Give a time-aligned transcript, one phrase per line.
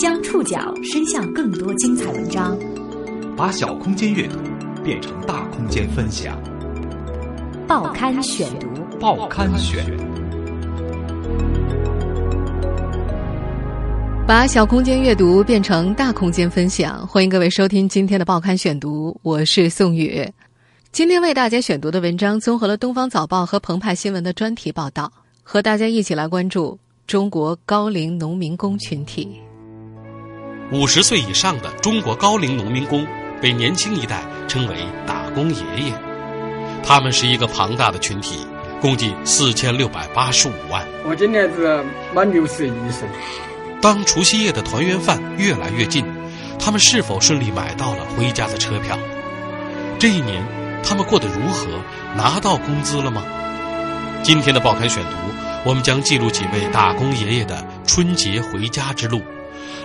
[0.00, 2.58] 将触角伸向更多精彩文章，
[3.36, 4.38] 把小空间阅读
[4.82, 6.40] 变成大空间分享。
[7.68, 8.66] 报刊选读，
[8.98, 9.84] 报刊选，
[14.26, 17.06] 把小空间阅读变成大空间分享。
[17.06, 20.26] 欢迎各位收听今天的报刊选读，我是宋宇。
[20.92, 25.12] 今天为大家选读的文章综合了《东方早报》和澎湃新闻的专题报道，
[25.42, 29.38] 和大家一起来关注中国高龄农民工群体。
[30.72, 33.04] 五十岁以上的中国高龄农民工
[33.42, 35.92] 被年轻一代称为“打工爷爷”，
[36.86, 38.46] 他们是一个庞大的群体，
[38.80, 40.86] 共计四千六百八十五万。
[41.04, 41.84] 我今年是
[42.14, 43.08] 满六十一岁。
[43.82, 46.04] 当除夕夜的团圆饭越来越近，
[46.56, 48.96] 他们是否顺利买到了回家的车票？
[49.98, 50.40] 这一年，
[50.84, 51.66] 他们过得如何？
[52.16, 53.24] 拿到工资了吗？
[54.22, 55.16] 今天的报刊选读，
[55.64, 59.20] 我们将记录几位打工爷爷的春节回家之路。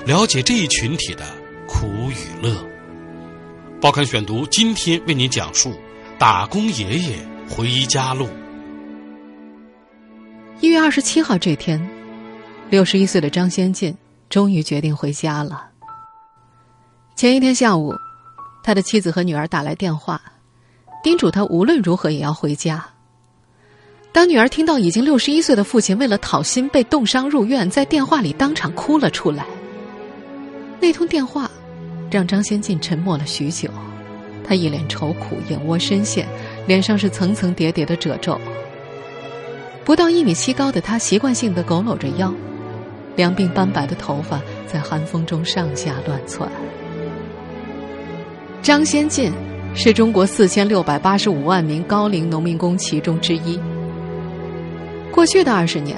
[0.06, 1.26] 了解这一群体的
[1.68, 2.56] 苦与乐。
[3.82, 5.74] 报刊选读今天为您讲述
[6.20, 7.18] 打工爷爷
[7.50, 8.30] 回家路。
[10.62, 11.84] 一月二十七号这天，
[12.70, 13.98] 六十一岁的张先进
[14.30, 15.70] 终于决定回家了。
[17.16, 17.92] 前一天下午，
[18.64, 20.22] 他的妻子和女儿打来电话，
[21.04, 22.86] 叮嘱他无论如何也要回家。
[24.12, 29.48] 当女儿听到已经六十一岁的父亲为了讨薪被冻伤入院，在电话里当场哭了出来。
[30.80, 31.50] 那通电话
[32.12, 33.70] 让张先进沉默了许久，
[34.44, 36.28] 他一脸愁苦，眼窝深陷，
[36.68, 38.40] 脸上是层层叠叠的褶皱。
[39.84, 42.34] 不到一米七高的他，习惯性的佝偻着腰，
[43.16, 46.50] 两鬓斑白的头发在寒风中上下乱窜。
[48.62, 49.32] 张先进
[49.76, 53.60] 是中国四千六百八十五万名高龄农民工其中之一。
[55.12, 55.98] 过去的二十年，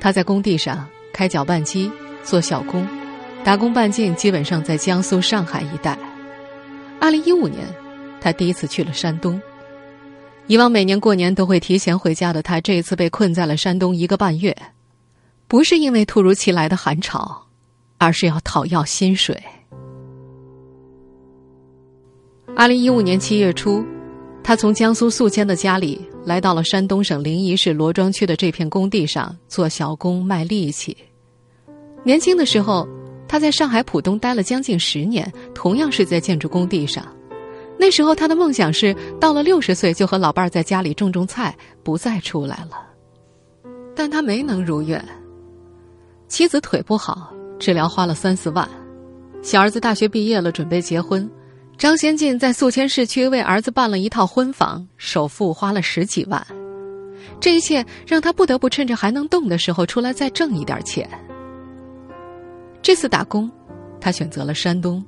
[0.00, 1.90] 他在工地上开搅拌机，
[2.22, 2.86] 做小工。
[3.44, 5.98] 打工半径基本上在江苏、上海一带。
[7.00, 7.66] 二零一五年，
[8.20, 9.40] 他第一次去了山东。
[10.48, 14.54] 以往每年过年都会提前回家的他，这一次被困在了山东一个半月，
[15.46, 17.46] 不是因为突如其来的寒潮，
[17.96, 19.40] 而是要讨要薪水。
[22.54, 23.82] 二零一五年七月初，
[24.42, 30.94] 他从江苏宿迁的家里来到了山东省临沂市罗庄区的这片工地上做小工卖力气。
[32.04, 32.86] 年轻的时候。
[33.28, 37.06] 他在上海浦东待了将近十年，同样是在建筑工地上。
[37.78, 42.84] 那时候他的梦想是到了六十岁就和老伴儿在家里种种菜，不再出来了。
[43.94, 45.04] 但他没能如愿。
[46.26, 48.66] 妻子腿不好，治疗花了三四万；
[49.42, 51.28] 小儿子大学毕业了，准备结婚。
[51.76, 56.44] 张先进在宿迁市区为儿子办了一套婚房，首付花了十几万。
[57.38, 61.08] 这一切让他不得不趁着还能动的时候出来再挣一点钱。
[62.80, 63.50] 这次打工，
[64.00, 65.04] 他选择了山东，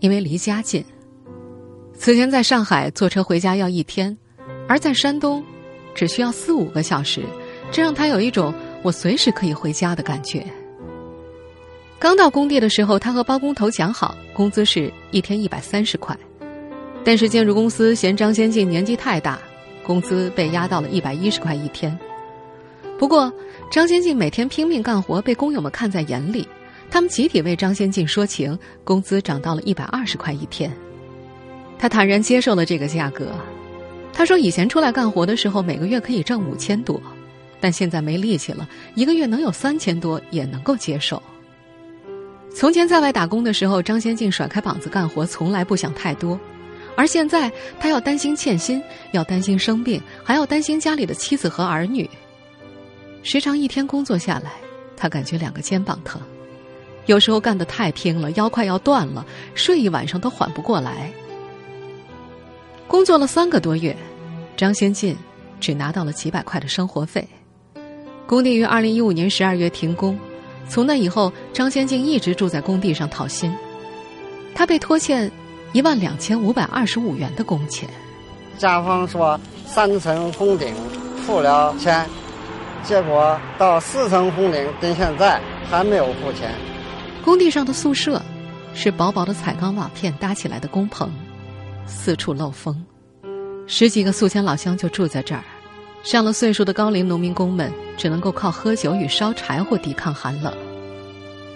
[0.00, 0.84] 因为离家近。
[1.94, 4.16] 此前在上海坐车回家要一天，
[4.66, 5.44] 而在山东，
[5.94, 7.22] 只需要四五个小时，
[7.70, 8.52] 这让他有一种
[8.82, 10.44] 我随时可以回家的感觉。
[11.98, 16.18] 刚到工地的时候，他和包工头讲好，工资是一天一百三十块，
[17.04, 19.38] 但是建筑公司嫌张先进年纪太大，
[19.84, 21.96] 工资被压到了一百一十块一天。
[22.98, 23.32] 不过，
[23.70, 26.48] 张先进每天拼命干活，被工友们看在眼里。
[26.92, 30.70] 他们集体为张先进说情，工资涨到了一百二十块一天。
[31.78, 33.32] 他坦然接受了这个价格。
[34.12, 37.00] 他说：“以前出来干活的时候，每个月可以挣五千多，
[37.62, 41.20] 但现在没力气了，一个月能有三千多也能够接受。”
[42.54, 46.38] 从前在外打工的时候，张先进甩开膀子干活，从来不想太多。
[46.94, 48.82] 而现在，他要担心欠薪，
[49.12, 52.08] 要担心生病，还要担心家里的妻子和儿女。
[53.22, 54.52] 时常一天工作下来，
[54.94, 56.20] 他感觉两个肩膀疼。
[57.06, 59.24] 有时候干得太拼了，腰快要断了，
[59.54, 61.10] 睡一晚上都缓不过来。
[62.86, 63.96] 工作了三个多月，
[64.56, 65.16] 张先进
[65.58, 67.26] 只拿到了几百块的生活费。
[68.26, 70.18] 工地于二零一五年十二月停工，
[70.68, 73.52] 从那以后，张先进一直住在工地上讨薪。
[74.54, 75.30] 他被拖欠
[75.72, 77.88] 一万两千五百二十五元的工钱。
[78.58, 80.74] 甲方说三层封顶
[81.26, 82.06] 付了钱，
[82.84, 86.54] 结果到四层封顶，跟现在还没有付钱。
[87.24, 88.20] 工地上的宿舍
[88.74, 91.08] 是薄薄的彩钢瓦片搭起来的工棚，
[91.86, 92.84] 四处漏风，
[93.66, 95.44] 十几个宿迁老乡就住在这儿。
[96.02, 100.52] 上了岁数的高龄农民工们只能够靠喝酒与烧柴火抵抗寒冷。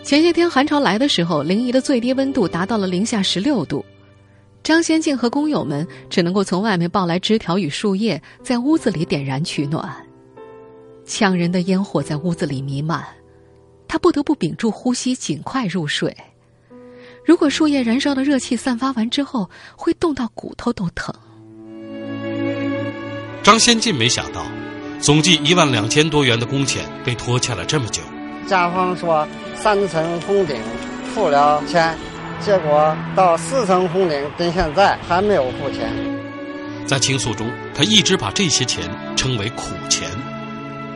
[0.04, 3.84] 前些天寒潮来的时候，临沂的最低温度达到了零下十六度，
[4.62, 9.92] 张先进和工友们只能够从外面抱来枝条与树叶，在屋子里点燃取暖。
[11.04, 13.04] 呛人的烟火在屋子里弥漫。
[13.88, 16.16] 他不得不屏住呼吸，尽快入睡。
[17.24, 21.14] 如果树叶燃烧的热气散发完之后，会冻到骨头都疼。
[23.42, 24.44] 张先进没想到，
[25.00, 28.02] 总计一万两千多元的工钱被拖欠了这么久。
[28.46, 30.56] 甲方说三层封顶
[31.12, 31.96] 付了钱，
[32.40, 35.92] 结果到四层封顶，跟现在还没有付钱。
[36.86, 40.08] 在倾诉中，他一直把这些钱称为苦钱。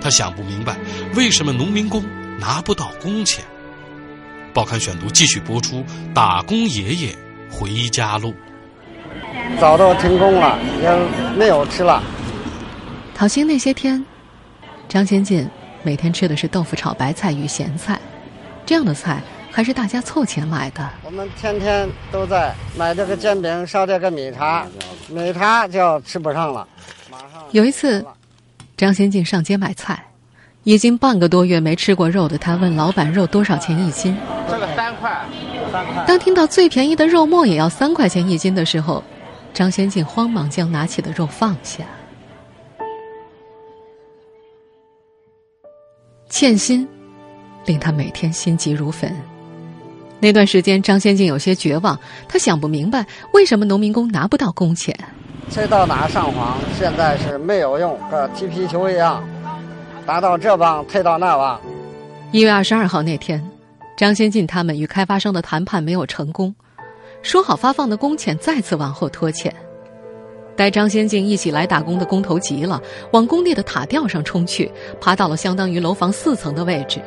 [0.01, 0.77] 他想不明白，
[1.17, 2.05] 为什么农民工
[2.41, 3.45] 拿不到工钱。
[4.55, 5.77] 报刊选读继续播出
[6.15, 7.15] 《打工爷爷
[7.51, 8.31] 回家路》。
[9.61, 12.03] 早都停工了，也没有吃了。
[13.15, 14.05] 讨薪那些天，
[14.89, 15.47] 张先进
[15.83, 18.01] 每天吃的是豆腐炒白菜与咸菜，
[18.65, 20.89] 这样的菜还是大家凑钱买的。
[21.05, 24.67] 我们天天都在买这个煎饼，烧这个米茶，
[25.09, 26.67] 米茶就吃不上了。
[27.11, 28.05] 马上有一次，
[28.77, 30.03] 张先进上街买菜，
[30.65, 34.17] 已经半个多月没吃过肉的他问老板肉多少钱一斤。
[34.49, 35.25] 这个三块，
[35.73, 36.05] 三块。
[36.07, 39.03] 当听到最便宜的肉末也要三块钱一斤的时候，
[39.55, 41.85] 张先进慌忙将拿起的肉放下。
[46.29, 46.87] 欠薪，
[47.65, 49.15] 令他每天心急如焚。
[50.21, 51.99] 那段时间，张先进有些绝望，
[52.29, 54.95] 他想不明白为什么农民工拿不到工钱。
[55.49, 59.25] 催到哪上访，现在是没有用，跟踢皮球一样，
[60.07, 61.61] 打到这帮，退到那帮。
[62.33, 63.43] 一月二十二号那天，
[63.97, 66.55] 张先进他们与开发商的谈判没有成功，
[67.23, 69.55] 说好发放的工钱再次往后拖欠。
[70.57, 72.81] 带张先进一起来打工的工头急了，
[73.13, 74.71] 往工地的塔吊上冲去，
[75.01, 77.01] 爬到了相当于楼房四层的位置。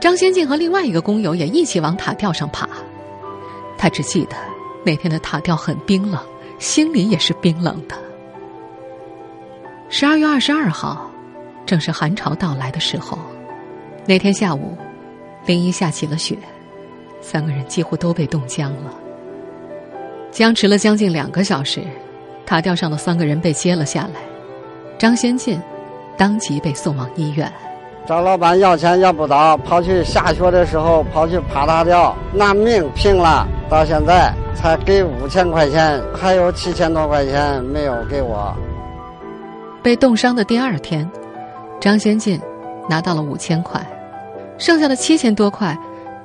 [0.00, 2.68] 张先进和另外一个工友也一起往塔吊上爬。
[3.78, 4.36] 他只记得
[4.84, 6.20] 那天的塔吊很冰冷，
[6.58, 7.96] 心里也是冰冷的。
[9.88, 11.10] 十二月二十二号，
[11.66, 13.18] 正是寒潮到来的时候。
[14.06, 14.76] 那天下午，
[15.46, 16.36] 临沂下起了雪，
[17.20, 18.92] 三个人几乎都被冻僵了。
[20.30, 21.82] 僵持了将近两个小时。
[22.46, 24.20] 塔吊上的三个人被接了下来，
[24.98, 25.58] 张先进
[26.14, 27.50] 当即被送往医院。
[28.06, 38.54] 找老板要钱要不到，跑去下雪的时候跑去爬塔吊，拿命拼了，到现在才给五千块钱，还有七千多块钱没有给我。
[39.82, 41.10] 被冻伤的第二天，
[41.84, 42.40] 张先进
[42.88, 43.78] 拿到了五千块，
[44.56, 45.78] 剩下的七千多块，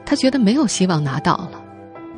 [0.05, 1.51] 他觉得没有希望拿到了。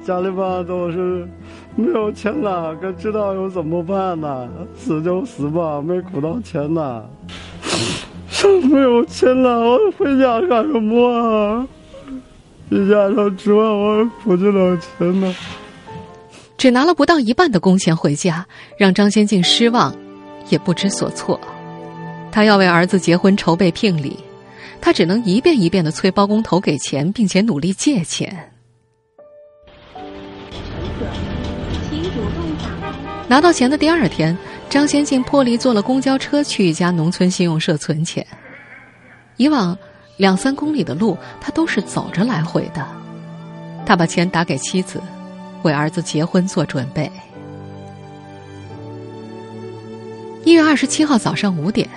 [0.06, 1.28] 家里吧都是
[1.76, 4.48] 没有钱了，可知道又怎么办呢？
[4.78, 7.04] 死就死吧，没苦到钱呢。
[8.70, 11.68] 没有钱了，我回家干什么啊？
[12.70, 15.36] 一家都指望我苦尽了钱呢。
[16.60, 18.46] 只拿了不到一半的工钱回家，
[18.78, 19.96] 让张先进失望，
[20.50, 21.40] 也不知所措。
[22.32, 24.18] 他要为儿子结婚筹备聘礼，
[24.80, 28.52] 他只能一遍一遍的催包工头给钱，并且努力借钱。
[33.28, 34.38] 拿到钱的第二天，
[34.70, 38.26] 张先进破例坐了公交车去一家农村信用社存钱。
[39.38, 39.78] 以往
[40.18, 42.86] 两三公里的路，他都是走着来回的。
[43.86, 45.02] 他把钱打给妻子，
[45.64, 47.12] 为儿子结婚做准备。
[50.44, 51.88] 一月二十七号早上五点，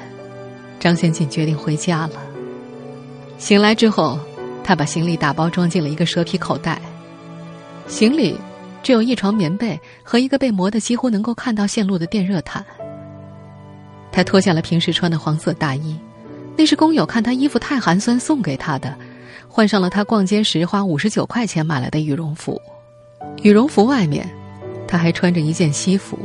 [0.85, 2.21] 张先进决定回家了。
[3.39, 4.19] 醒来之后，
[4.63, 6.79] 他把行李打包装进了一个蛇皮口袋，
[7.88, 8.37] 行李。
[8.83, 12.62] 只有一床棉被和一个被磨得几乎能够看到线路的电热毯。
[14.12, 15.99] 他脱下了平时穿的黄色大衣，
[16.55, 18.95] 那是工友看他衣服太寒酸送给他的，
[19.49, 22.61] 换上了他逛街时花五十九块钱买来的羽绒服。
[23.43, 24.29] 羽绒服外面，
[24.87, 26.19] 他还穿着一件西服，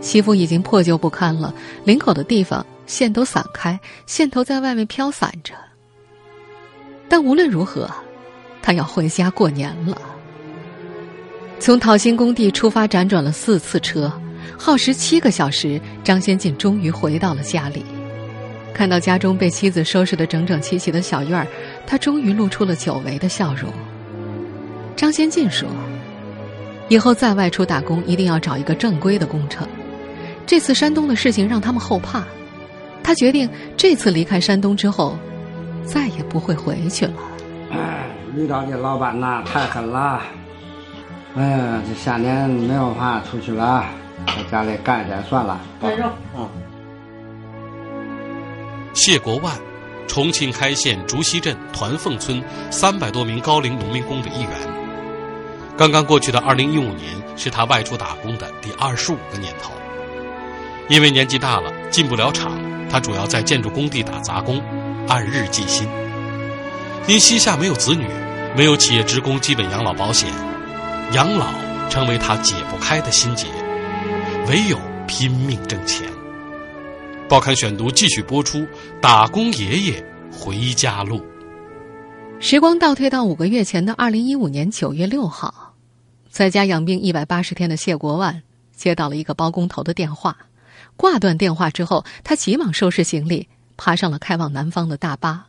[0.00, 5.54] 西服已经破旧不堪了，领口的地方线都散开，线头在外面飘散着。
[7.08, 7.90] 但无论如何，
[8.62, 10.00] 他要回家过年了。
[11.60, 14.12] 从讨薪工地出发，辗转了四次车，
[14.58, 15.80] 耗时七个小时。
[16.02, 17.84] 张先进终于回到了家里，
[18.74, 21.46] 看到家中被妻子收拾得整整齐齐的小院儿，
[21.86, 23.72] 他终于露出了久违的笑容。
[24.96, 25.68] 张先进说
[26.88, 29.66] ：“以后再外出打工，一定要找一个正规的工程。
[30.46, 32.22] 这次山东的事情让他们后怕，
[33.04, 35.16] 他决定这次离开山东之后，
[35.84, 37.12] 再也不会回去了。”
[37.70, 40.20] 哎，遇到这老板呐，太狠了。
[41.36, 43.84] 哎呀，这下年没有法出去了，
[44.26, 45.60] 在家里干一点算了。
[45.80, 46.48] 干肉，嗯。
[48.94, 49.52] 谢国万，
[50.06, 54.50] 重庆开县竹溪镇团凤村三百多名高龄农民工的一员。
[55.76, 59.72] 刚刚过去的二零一五年是他外出打工的第二十五个年头。
[60.88, 62.52] 因为年纪大了，进不了厂，
[62.90, 64.62] 他主要在建筑工地打杂工，
[65.08, 65.88] 按日计薪。
[67.08, 68.06] 因膝下没有子女，
[68.56, 70.28] 没有企业职工基本养老保险，
[71.12, 71.46] 养老
[71.88, 73.46] 成为他解不开的心结，
[74.48, 76.06] 唯有拼命挣钱。
[77.28, 78.58] 报刊选读继续播出
[79.00, 81.18] 《打工爷爷回家路》。
[82.40, 85.72] 时光倒退到五个月前的二零一五年九月六号，
[86.30, 88.42] 在家养病一百八十天的谢国万
[88.76, 90.36] 接到了一个包工头的电话。
[90.96, 95.48] 挂断电话之后，他急忙收拾行李，爬上了开往南方的大巴。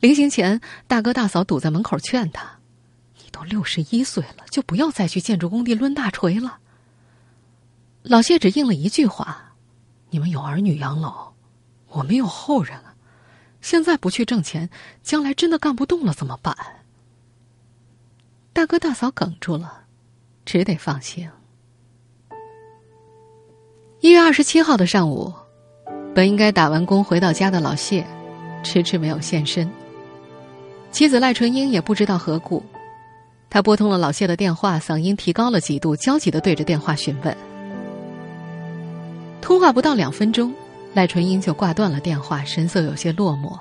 [0.00, 2.58] 临行前，大哥大嫂堵在门口劝他
[3.22, 6.58] ：“你都六十一岁了，就不要再去建筑工地抡大锤了。”
[8.02, 9.54] 老谢只应了一句话
[10.10, 11.32] ：“你们有儿女养老，
[11.88, 12.94] 我们有后人啊。
[13.60, 14.68] 现在不去挣钱，
[15.04, 16.56] 将来真的干不动了怎么办？”
[18.52, 19.84] 大哥大嫂哽住了，
[20.44, 21.30] 只得放行。
[24.02, 25.32] 一月二十七号的上午，
[26.12, 28.04] 本应该打完工回到家的老谢，
[28.64, 29.70] 迟迟没有现身。
[30.90, 32.64] 妻子赖纯英也不知道何故，
[33.48, 37.36] 他拨通了老谢的电话，嗓音提高了几度，焦急的对着电话询问。
[39.40, 40.52] 通话不到两分钟，
[40.94, 43.56] 赖纯英就挂断了电话，神色有些落寞。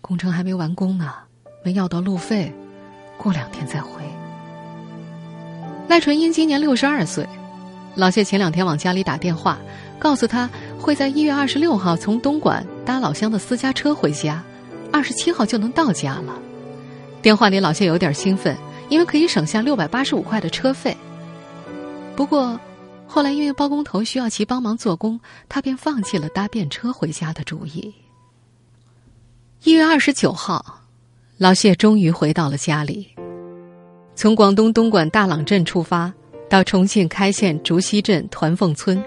[0.00, 1.14] 工程还没完工呢，
[1.64, 2.54] 没要到路费，
[3.18, 4.02] 过两天再回。
[5.88, 7.28] 赖纯英今年六十二岁。
[7.94, 9.58] 老谢前两天往家里打电话，
[9.98, 14.42] 告诉他会在一月二十六号从东莞搭老乡的私家车回家，
[14.90, 16.38] 二十七号就能到家了。
[17.20, 18.56] 电话里老谢有点兴奋，
[18.88, 20.96] 因为可以省下六百八十五块的车费。
[22.16, 22.58] 不过，
[23.06, 27.92] 后来因为包工头需要其帮忙做工，他便放弃了搭便车回家的主意。
[29.64, 30.80] 一月二十九号，
[31.36, 33.06] 老谢终于回到了家里，
[34.16, 36.10] 从广东东莞大朗镇出发。
[36.52, 39.02] 到重庆开县竹溪镇团凤村，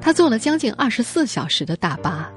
[0.00, 2.28] 他坐了将近二十四小时的大巴。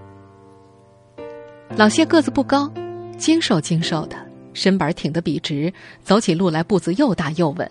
[1.76, 2.72] 老谢个子不高，
[3.18, 4.16] 精瘦精瘦的，
[4.54, 7.68] 身板挺得笔直，走起路来步子又大又稳。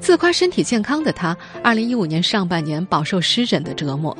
[0.00, 4.16] 自夸身体健康的他，二零一五年上半年饱受湿疹的折磨。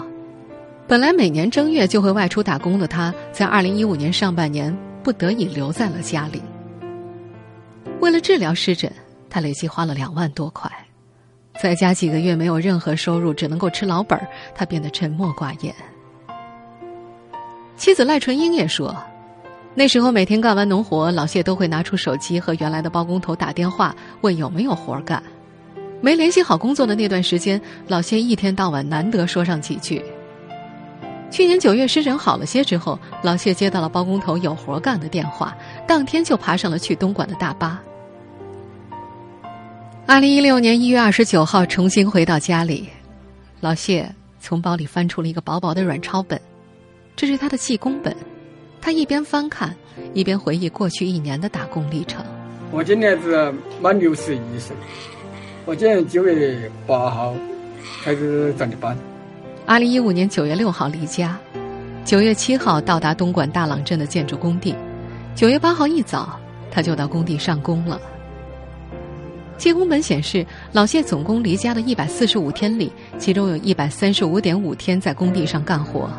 [0.86, 6.40] 本来每年正月就会外出打工的他，在二零一五年上半年不得已留在了家里。
[7.98, 8.88] 为了治疗湿疹，
[9.28, 10.70] 他累计花了两万多块。
[11.60, 15.74] 在家几个月没有任何收入，只能够吃老本儿，他变得沉默寡言。
[17.76, 18.96] 妻子赖纯英也说，
[19.74, 25.22] 那时候每天干完农活，老谢都会拿出手机和原来的包工头打电话，问有没有活干。
[26.00, 30.04] 没联系好工作的那段时间，老谢一天到晚难得说上几句。
[31.30, 35.56] 去年九月湿疹好了些之后，老谢接到了包工头有活干的电话，
[35.88, 37.80] 当天就爬上了去东莞的大巴。
[40.06, 42.86] 二零一六年一月二十九号，重新回到家里，
[43.60, 44.06] 老谢
[44.38, 46.38] 从包里翻出了一个薄薄的软抄本，
[47.16, 48.14] 这是他的记工本。
[48.82, 49.74] 他一边翻看，
[50.12, 52.22] 一边回忆过去一年的打工历程。
[52.70, 54.76] 我今年是满六十一岁，
[55.64, 57.34] 我今年九月八号
[58.02, 58.94] 开始上的班。
[59.64, 61.38] 二零一五年九月六号离家，
[62.04, 64.74] 九月七号到达东莞大朗镇的建筑工地，
[65.34, 66.38] 九月八号一早
[66.70, 67.98] 他就到工地上工了。
[69.56, 76.10] 记工本显示，老谢总共离家的一百四十五天里，其中有一百三十五点五天在工地上干活。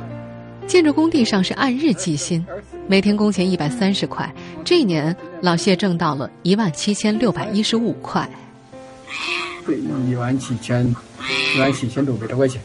[0.66, 2.44] 建筑工地上是按日计薪，
[2.88, 4.34] 每天工钱一百三十块。
[4.64, 8.28] 这一年，老谢挣到了一万七千六百一十五块。
[9.66, 9.78] 对，
[10.10, 10.84] 一万七千，
[11.56, 12.60] 一万七千六百多块钱。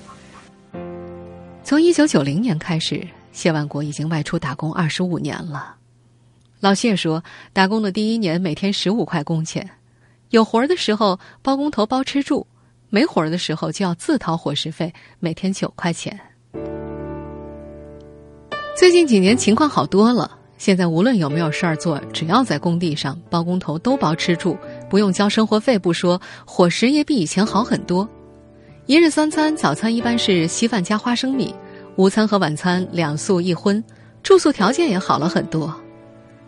[1.62, 5.74] 从一九九零年开始，谢万国已经外出打工二十五年了。
[6.60, 7.22] 老谢说，
[7.52, 9.68] 打工的第一年，每天十五块工钱。
[10.30, 12.46] 有活儿的时候，包工头包吃住；
[12.88, 16.20] 没活儿的时候，就要自掏伙食费，每天九块钱。
[18.78, 24.56] 最近几年情况好多了，现在无论有没有事儿做，只要在工地上，包工头都包吃住，
[24.88, 28.08] 不用交生活费不说，伙食也比以前好很多。
[28.86, 31.52] 一日三餐，早餐一般是稀饭加花生米，
[31.96, 33.82] 午餐和晚餐两素一荤，
[34.22, 35.74] 住宿条件也好了很多。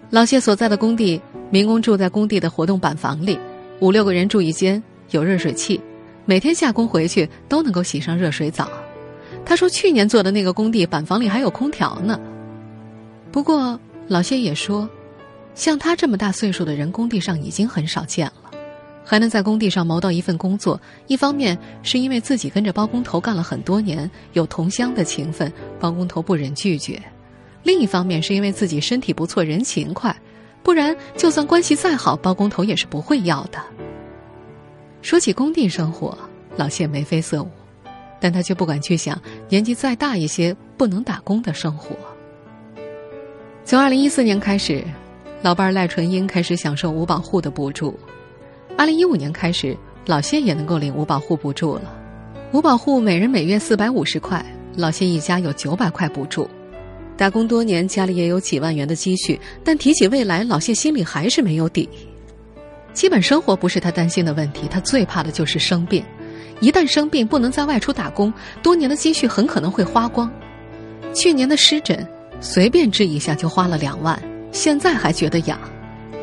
[0.09, 1.21] 老谢所在的工地，
[1.51, 3.37] 民工住在工地的活动板房里。
[3.83, 5.81] 五六个人住一间，有热水器，
[6.25, 8.71] 每天下工回去都能够洗上热水澡。
[9.45, 12.17] 他说，去年做的那个工地板房里还有空调呢。
[13.33, 14.89] 不过老谢也说，
[15.57, 18.53] 像他这么大岁数的人，工地上已经很少见了，
[19.05, 20.81] 还能在工地上谋到一份工作。
[21.09, 27.03] 一方面是因为自己跟着包工头干了很多年，有同乡的情分，包工头不忍拒绝；
[27.65, 30.17] 另一方面是因为自己身体不错，人勤快。
[30.63, 33.59] 不然，就算关系再好，包工头也是不会要的。
[35.03, 36.17] 说起工地生活，
[36.57, 37.51] 老谢眉飞色舞，
[38.21, 41.97] 但他却不敢去想年纪再大一些不能打工的生活。
[43.65, 44.85] 从二零一四年开始，
[45.43, 47.99] 老伴赖纯英开始享受五保户的补助。
[48.79, 49.77] 二零一五年开始，
[50.07, 51.93] 老谢也能够领五保户补助了。
[52.53, 54.45] 五保户每人每月四百五十块，
[54.77, 56.49] 老谢一家有九百块补助。
[57.17, 61.89] 打工多年，家里也有几万元的积蓄，但提起未来，老谢心里还是没有底。
[62.93, 66.05] 基本生活不是他担心的问题，他最怕的就是生病。
[66.61, 70.31] 一旦生病，不能再外出打工，多年的积蓄很可能会花光。
[71.15, 72.07] 去年的湿疹，
[72.41, 74.21] 随便治一下就花了两万，
[74.53, 75.59] 现在还觉得痒。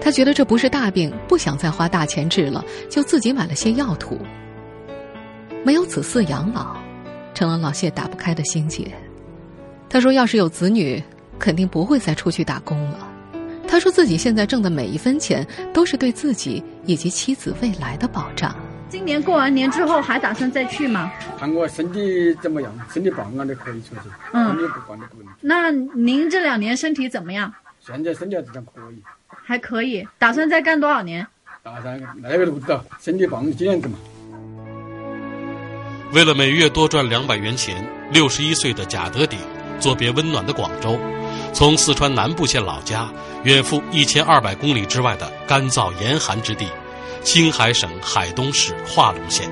[0.01, 4.17] 他觉得这不是大病，不想再花大钱治了，就自己买了些药涂。
[5.63, 6.77] 没有子嗣养老，
[7.33, 8.89] 成了老谢打不开的心结。
[9.89, 11.03] 他说：“要是有子女，
[11.39, 13.07] 肯定不会再出去打工了。”
[13.67, 18.55] 他说自己现在挣的每一分钱，都是对自己以及妻子未来的保障。
[18.89, 21.11] 今年过完年之后还打算再去吗？
[21.39, 24.01] 看我身体怎么样，身体棒了就可以出去。
[24.33, 24.57] 嗯。
[25.41, 27.53] 那您这两年身体怎么样？
[27.79, 29.01] 现在身体还是可以。
[29.43, 31.25] 还可以，打算再干多少年？
[31.61, 33.97] 打算那个都不知道，身体棒几年子嘛。
[36.11, 39.37] 为了每月多赚两百元钱，六十一岁的贾德鼎
[39.79, 40.99] 作别温暖的广州。
[41.53, 43.09] 从四川南部县老家
[43.43, 46.67] 远赴一千二百公里之外的干燥严寒之地，
[47.23, 49.49] 青海省海东市化龙县。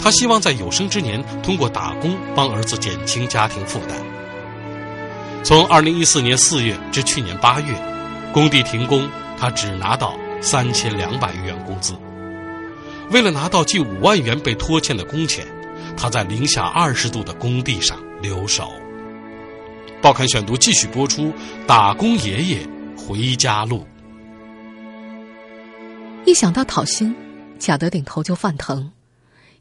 [0.00, 3.98] 他希望在有生之年通过打工帮儿子减轻家庭负担。
[5.42, 7.74] 从二零一四年四月至去年八月，
[8.32, 11.94] 工地停工，他只拿到三千两百余元工资。
[13.10, 15.46] 为了拿到近五万元被拖欠的工钱，
[15.96, 18.72] 他在零下二十度的工地上留守。
[20.06, 21.22] 报刊选读继续播出
[21.66, 22.64] 《打工爷爷
[22.96, 23.78] 回家路》。
[26.24, 27.12] 一想到讨薪，
[27.58, 28.92] 贾德鼎头就犯疼，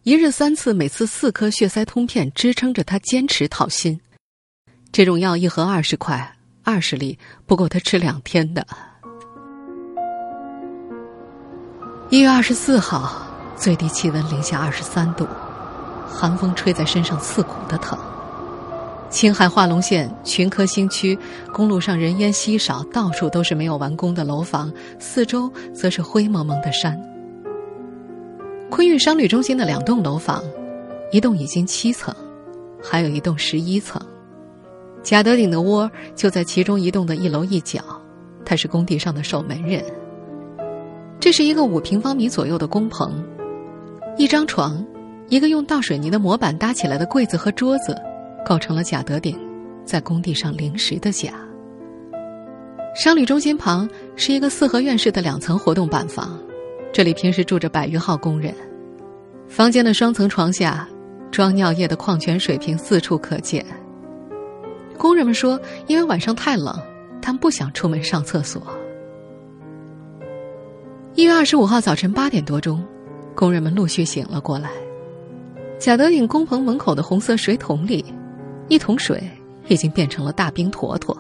[0.04, 4.00] 一日三次，每次四颗血塞通片支撑着他坚持讨薪。
[4.92, 8.68] 这种药一盒二十块，二十粒不够他吃两天的。
[12.12, 13.26] 一月二十四号，
[13.58, 15.28] 最低气温零下二十三度，
[16.08, 17.98] 寒风吹在身上刺骨的疼。
[19.16, 21.18] 青海化隆县群科新区
[21.54, 27.02] 公路上人烟稀少，到处都是没有完工的楼房，四周则是灰蒙蒙的山。
[28.70, 30.44] 昆玉商旅中心的两栋楼房，
[31.14, 32.14] 一栋已经七层，
[32.84, 34.02] 还有一栋十一层。
[35.02, 37.80] 贾德鼎的窝就在其中一栋的一楼一角，
[38.44, 39.82] 他是工地上的守门人。
[41.22, 43.24] 这是一个五平方米左右的工棚，
[44.18, 44.86] 一张床，
[45.30, 47.98] 一个用倒水泥的模板搭起来的柜子和桌子。
[48.46, 49.38] 构成了贾德鼎
[49.84, 51.34] 在工地上临时的家。
[52.96, 56.40] 商旅中心旁是一个四合院式的两层活动板房，
[56.94, 58.54] 这里平时住着百余号工人。
[59.50, 60.88] 房间的双层床下，
[61.30, 63.66] 装尿液的矿泉水瓶四处可见。
[64.98, 66.74] 工人们说，因为晚上太冷，
[67.22, 68.66] 他们不想出门上厕所。
[71.16, 72.82] 一月二十五号早晨八点多钟，
[73.36, 74.70] 工人们陆续醒了过来。
[75.78, 78.06] 贾德鼎工棚门口的红色水桶里。
[78.68, 79.22] 一桶水
[79.68, 81.16] 已经变成了大冰坨坨，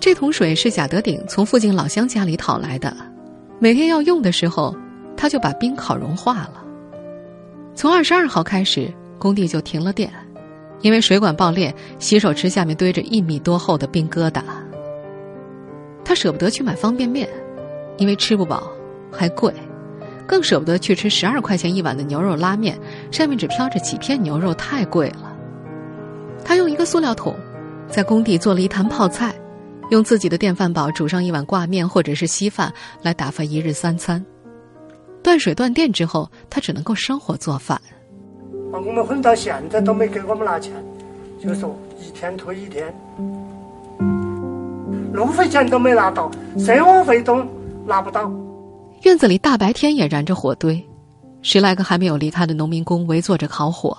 [0.00, 2.96] 这桶水是贾德鼎从附近老乡家里讨来的，
[3.58, 4.74] 每天要用的时候，
[5.16, 6.64] 他就把冰烤融化了。
[7.74, 10.10] 从二十二号开始，工地就停了电，
[10.80, 14.42] 因为水管爆裂，洗手池下面堆着一米多厚的冰疙瘩。
[16.04, 17.28] 他舍不得去买方便面，
[17.98, 18.62] 因为吃不饱，
[19.12, 19.52] 还贵，
[20.26, 22.78] 更舍不得去吃十二块钱一碗的牛肉拉面，
[23.10, 25.27] 上面只飘着几片牛肉，太贵了。
[26.48, 27.36] 他用一个塑料桶，
[27.90, 29.34] 在工地做了一坛泡菜，
[29.90, 34.24] 用自己的电饭煲煮上一碗挂面或者是稀饭来打发一日三餐。
[35.22, 37.78] 断水断电之后，他只能够生火做饭。
[38.72, 40.72] 把我们混到现在都没给我们拿钱，
[41.38, 42.90] 就说一天拖一天，
[45.12, 47.44] 路费钱都没拿到，生活费都
[47.86, 48.32] 拿不到。
[49.02, 50.82] 院子里大白天也燃着火堆，
[51.42, 53.94] 十来个还没有离开的农民工围坐着烤火。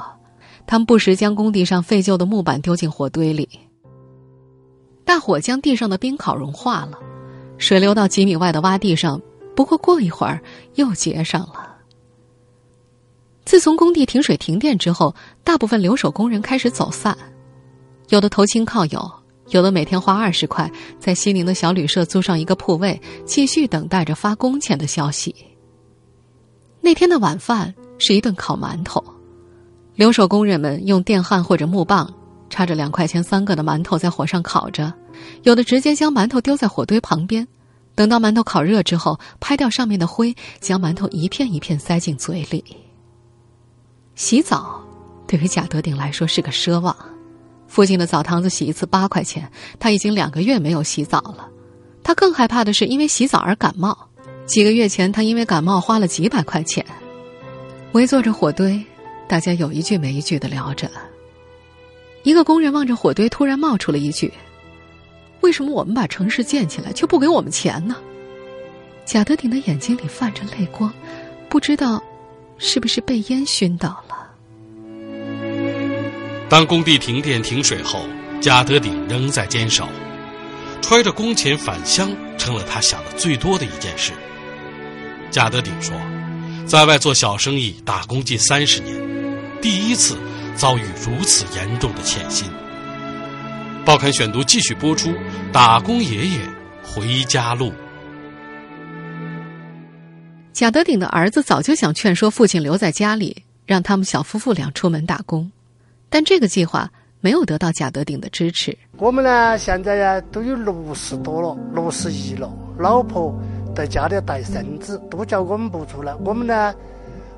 [0.69, 3.49] 他们不时将工地上废旧的木板丢进火堆里，
[5.03, 6.99] 大火将地上的冰烤融化了，
[7.58, 9.19] 水流到几米外的洼地上。
[9.55, 10.39] 不过过一会儿
[10.75, 11.75] 又结上了。
[13.45, 17.17] 自从工地停水停电之后，大部分留守工人开始走散，
[18.10, 19.12] 有的投亲靠友，
[19.47, 25.36] 有的每天花二十块在西宁的小旅社租上一个铺位，继续等待着发工钱的消息。
[26.79, 29.03] 那天的晚饭是一顿烤馒头。
[30.00, 32.10] 留守工人们用电焊或者木棒
[32.50, 34.94] 插着两块钱三个的馒头在火上烤着，
[35.44, 37.46] 有的直接将馒头丢在火堆旁边，
[37.96, 42.64] 等到馒头烤热之后，拍掉上面的灰，将馒头一片一片塞进嘴里。
[44.16, 44.82] 洗澡
[45.28, 46.96] 对于贾德鼎来说是个奢望，
[47.68, 51.46] 附近的澡堂子洗一次八块钱，他已经两个月没有洗澡了。
[52.02, 54.08] 他更害怕的是因为洗澡而感冒。
[54.46, 56.86] 几个月前，他因为感冒花了几百块钱。
[57.92, 58.82] 围坐着火堆，
[59.30, 60.89] 大家有一句没一句的聊着。
[62.24, 64.34] 一个工人望着火堆，突然冒出了一句
[65.42, 67.96] ：“为什么我们把城市建起来，却不给我们钱呢？”
[69.06, 70.92] 贾德鼎的眼睛里泛着泪光，
[71.48, 72.04] 不知道
[72.58, 74.15] 是不是被烟熏到了。
[76.50, 78.02] 当工地停电停水后，
[78.42, 79.88] 贾德鼎仍在坚守，
[80.82, 84.12] 揣着工钱返乡成了他想的最多的一件事。
[85.30, 85.96] 贾德鼎说。
[86.65, 88.96] 在外做小生意打工近三十年，
[89.62, 90.17] 第一次
[90.56, 92.50] 遭遇如此严重的欠薪。
[93.86, 95.10] 报刊选读继续播出
[95.52, 96.39] 《打工爷爷
[96.84, 97.67] 回家路》。
[100.54, 105.52] 贾德鼎的儿子早就想劝说父亲留在家里，让他们小夫妇俩出门打工，
[106.10, 108.78] 但这个计划没有得到贾德鼎的支持。
[108.98, 113.38] 我们呢，现在呀都有六十多了，六十一了，老婆。
[113.76, 116.13] 在家里带孙子，都叫我们不出来。
[116.26, 116.74] 我们呢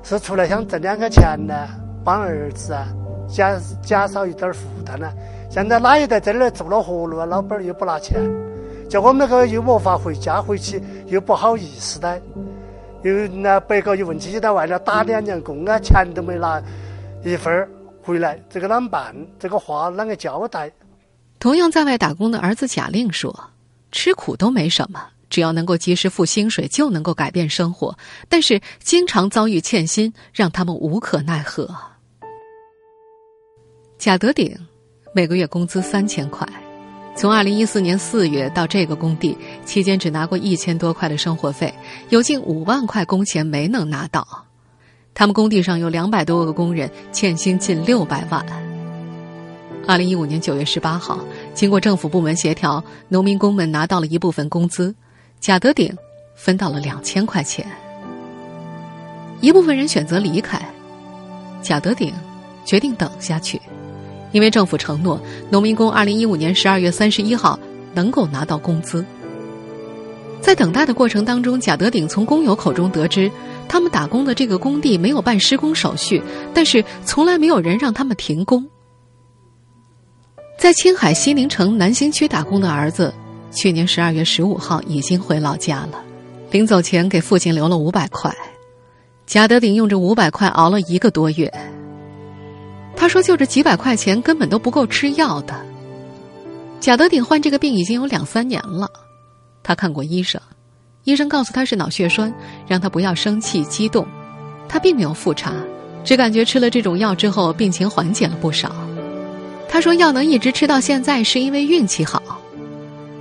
[0.02, 1.68] 是出来想挣两个钱呢，
[2.04, 2.88] 帮儿子啊
[3.28, 5.12] 减减少一点负担呢。
[5.50, 7.26] 现在哪一代在那儿做了活路啊？
[7.26, 8.20] 老板又不拿钱，
[8.88, 12.20] 叫我们那个又没法回家，回去又不好意思的。
[13.02, 16.62] 又那别个又问起在外头打两年工啊，钱都没拿
[17.24, 17.68] 一分儿
[18.02, 19.14] 回来，这个啷么办？
[19.38, 20.70] 这个话啷个交代？
[21.38, 23.50] 同样在外打工的儿子贾令说
[23.90, 27.96] ：“吃苦都没什么。”只要能够及时付薪水，就能够改变生活。
[28.28, 31.74] 但是经常遭遇欠薪，让他们无可奈何。
[34.02, 34.52] 贾德鼎
[35.14, 36.44] 每个月工资三千块，
[37.14, 41.72] 从二零一四年四月到这个工地期间，只拿过一千多块的生活费，
[42.08, 44.26] 有近五万块工钱没能拿到。
[45.14, 48.44] 他们工地上有两百多个工人，欠薪近六百万。
[49.86, 51.20] 二零一五年九月十八号，
[51.54, 54.92] 经过政府部门协调，农民工们拿到了一部分工资。
[55.38, 55.96] 贾德鼎
[56.34, 57.64] 分到了两千块钱，
[59.40, 60.60] 一部分人选择离开，
[61.62, 62.12] 贾德鼎
[62.64, 63.62] 决定等下去，
[64.32, 67.58] 因为政府承诺农民工二零一五年十二月三十一号
[67.94, 69.04] 能够拿到工资。
[70.40, 73.30] 在等待的过程当中，贾德鼎从工友口中得知，
[73.68, 76.20] 他们打工的这个工地没有办施工手续，
[76.52, 78.68] 但是从来没有人让他们停工。
[80.58, 83.14] 在青海西宁城南新区打工的儿子。
[83.54, 86.02] 去年十二月十五号已经回老家了，
[86.50, 88.34] 临走前给父亲留了五百块。
[89.26, 91.52] 贾德鼎用这五百块熬了一个多月。
[92.96, 95.54] 他说：“就这几百块钱根本都不够吃药的。”
[96.80, 98.90] 贾德鼎患这个病已经有两三年了，
[99.62, 100.40] 他看过医生，
[101.04, 102.32] 医生告诉他是脑血栓，
[102.66, 104.06] 让他不要生气激动。
[104.68, 105.52] 他并没有复查，
[106.04, 108.74] 只感觉吃了这种药之后病情缓解了不少。
[109.68, 112.22] 他说：“药能一直吃到现在是因为运气好。”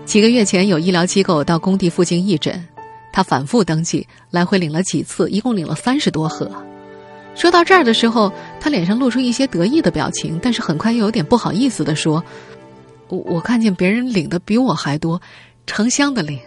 [0.05, 2.67] 几个月前，有医疗机构到工地附近义诊，
[3.13, 6.51] 他反复登记，来回领了几次，一共领了三十多盒。
[7.35, 12.23] 说到这儿的时候，他脸上露出一些得意的表情，但是很快又有点不好意思的说
[13.09, 15.21] ：“我我看见别人领的比我还多，
[15.65, 16.39] 成箱的领。”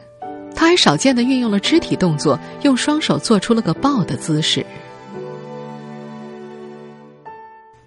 [0.54, 4.64] 他还少见的运用了肢体动作，用双手做出了个抱的姿势。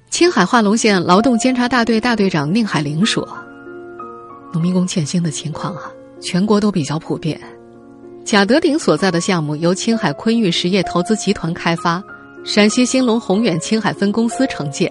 [0.10, 3.25] 青海化隆县劳动监察大队大队长宁海玲说。
[4.51, 5.83] 农民工欠薪的情况啊，
[6.19, 7.39] 全国都比较普遍。
[8.25, 12.03] 贾德鼎所在的项目由青海昆玉实业投资集团开发，
[12.47, 14.89] 陕西兴隆宏远青海分公司承建。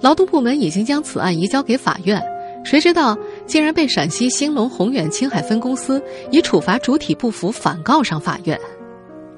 [0.00, 2.22] 劳动部门已经将此案移交给法院，
[2.64, 8.58] 谁知道竟然被陕西兴隆宏远青海分公司以处罚主体不服反告上法院。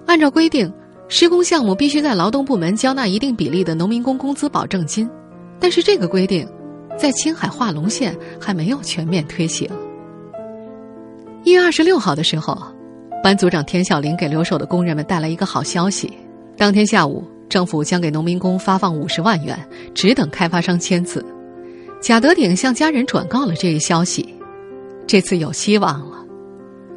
[0.06, 0.72] 按照规定，
[1.08, 5.10] 施工项目必须在劳动部门交纳一定比例的农民工工资保证金，
[5.58, 6.48] 但是这个规定。
[6.96, 9.68] 在青海化隆县还没有全面推行。
[11.44, 12.56] 一月二十六号的时候，
[13.22, 16.12] 班组长田小林给留守的工人们带来一个好消息：
[16.56, 19.58] 当天下午，政府将给农民工发放五十万元，
[19.94, 21.24] 只等开发商签字。
[22.00, 24.34] 贾德鼎向家人转告了这一消息，
[25.06, 26.24] 这次有希望了。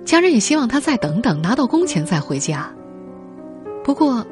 [0.06, 2.72] 家人也希望他再等等，拿到工钱再回家。
[3.84, 4.26] 不过，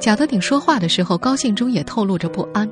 [0.00, 2.68] 贾德鼎说话的时候，高兴中也透露着不安。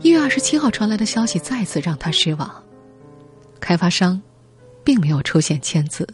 [0.00, 2.50] 一月二十七号传来的消息再次让他失望，
[3.58, 4.20] 开发商
[4.82, 6.08] 并没有出现签字。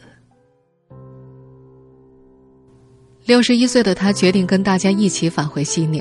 [3.26, 6.00] 六十一岁的他决定跟大家一起返回西宁。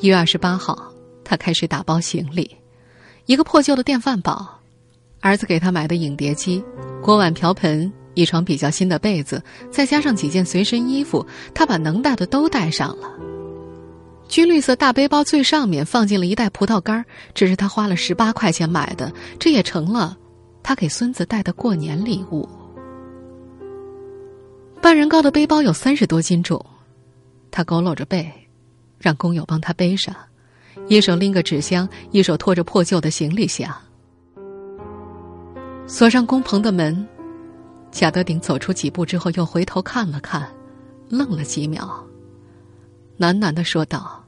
[0.00, 0.92] 一月二十八号，
[1.22, 2.56] 他开始打包行李，
[3.26, 4.44] 一个破旧的电饭煲，
[5.20, 6.60] 儿子给他买的影碟机，
[7.00, 13.08] 锅碗瓢盆，一床比较新的被子，再加上几件随身衣服，他把能带的都带上了。
[14.26, 20.18] 军绿色大背包最上面放进了一袋葡萄干这是他花了十八块钱买的，这也成了
[20.64, 22.48] 他给孙子带的过年礼物。
[24.84, 26.62] 半人高的背包有三十多斤重，
[27.50, 28.30] 他佝偻着背，
[28.98, 30.14] 让工友帮他背上，
[30.88, 33.74] 一手拎个纸箱，一手拖着破旧的行李箱。
[35.86, 37.08] 锁上工棚的门，
[37.90, 40.46] 贾德鼎走出几步之后，又回头看了看，
[41.08, 42.06] 愣了几秒，
[43.18, 44.22] 喃喃的说道：“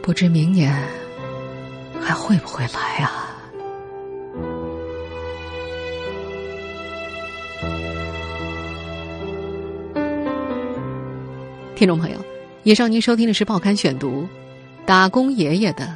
[0.00, 0.72] 不知明年
[2.00, 3.24] 还会不会来啊？”
[11.76, 12.16] 听众朋友，
[12.62, 14.22] 以上您收听的是《报刊选读》，
[14.86, 15.94] 打工爷爷的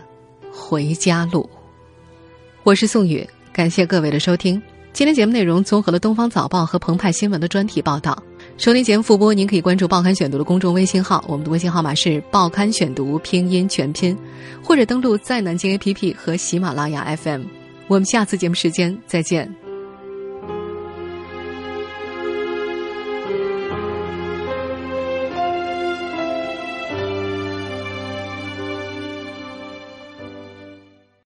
[0.53, 1.49] 回家路。
[2.65, 4.61] 我是宋宇，感谢各位的收听。
[4.93, 8.23] 今天节目内容综合了《东方早报》和澎湃新闻的专题报道。
[8.59, 14.15] 收听节目复播，您可以关注《报刊选读》的公众微信号，我们的微信号码是“报刊选读”拼音全拼，
[14.63, 17.45] 或者登录在南京 APP 和喜马拉雅 FM。
[17.87, 19.51] 我们下次节目时间再见。